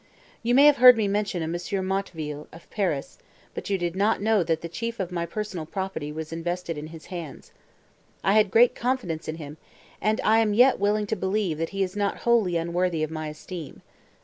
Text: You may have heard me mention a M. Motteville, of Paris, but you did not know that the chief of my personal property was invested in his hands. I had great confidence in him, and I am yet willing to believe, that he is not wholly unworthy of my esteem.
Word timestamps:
You 0.41 0.55
may 0.55 0.65
have 0.65 0.77
heard 0.77 0.97
me 0.97 1.07
mention 1.07 1.43
a 1.43 1.43
M. 1.43 1.53
Motteville, 1.85 2.47
of 2.51 2.67
Paris, 2.71 3.19
but 3.53 3.69
you 3.69 3.77
did 3.77 3.95
not 3.95 4.19
know 4.19 4.41
that 4.41 4.61
the 4.61 4.67
chief 4.67 4.99
of 4.99 5.11
my 5.11 5.27
personal 5.27 5.67
property 5.67 6.11
was 6.11 6.33
invested 6.33 6.75
in 6.75 6.87
his 6.87 7.05
hands. 7.13 7.51
I 8.23 8.33
had 8.33 8.49
great 8.49 8.73
confidence 8.73 9.27
in 9.27 9.35
him, 9.35 9.57
and 10.01 10.19
I 10.23 10.39
am 10.39 10.55
yet 10.55 10.79
willing 10.79 11.05
to 11.05 11.15
believe, 11.15 11.59
that 11.59 11.69
he 11.69 11.83
is 11.83 11.95
not 11.95 12.21
wholly 12.25 12.57
unworthy 12.57 13.03
of 13.03 13.11
my 13.11 13.27
esteem. 13.27 13.83